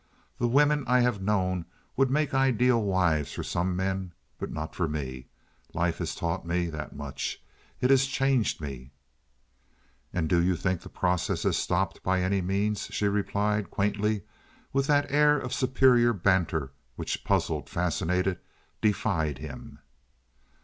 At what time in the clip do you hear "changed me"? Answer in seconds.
8.07-8.93